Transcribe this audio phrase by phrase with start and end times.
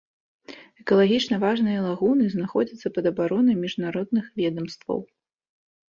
[0.83, 4.99] Экалагічна важныя лагуны знаходзяцца пад абаронай міжнародных ведамстваў.